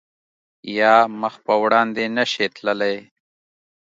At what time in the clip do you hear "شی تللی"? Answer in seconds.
2.31-2.97